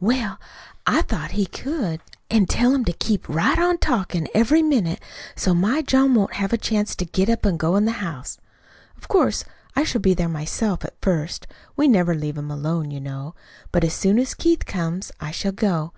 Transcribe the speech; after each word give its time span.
"Well, 0.00 0.38
I 0.86 1.00
thought 1.00 1.30
he 1.30 1.46
could. 1.46 2.02
An' 2.30 2.44
tell 2.44 2.74
him 2.74 2.84
to 2.84 2.92
keep 2.92 3.26
right 3.26 3.58
on 3.58 3.78
talkin' 3.78 4.28
every 4.34 4.60
minute 4.62 5.00
so 5.34 5.54
my 5.54 5.80
John 5.80 6.14
won't 6.14 6.34
have 6.34 6.52
a 6.52 6.58
chance 6.58 6.94
to 6.96 7.06
get 7.06 7.30
up 7.30 7.46
an' 7.46 7.56
go 7.56 7.74
into 7.74 7.86
the 7.86 7.98
house. 8.04 8.36
Of 8.98 9.08
course, 9.08 9.44
I 9.74 9.84
shall 9.84 10.02
be 10.02 10.12
there 10.12 10.28
myself, 10.28 10.84
at 10.84 11.00
first. 11.00 11.46
We 11.74 11.88
never 11.88 12.14
leave 12.14 12.36
him 12.36 12.50
alone, 12.50 12.90
you 12.90 13.00
know. 13.00 13.34
But 13.72 13.82
as 13.82 13.94
soon 13.94 14.18
as 14.18 14.34
Keith 14.34 14.66
comes, 14.66 15.10
I 15.22 15.30
shall 15.30 15.52
go. 15.52 15.94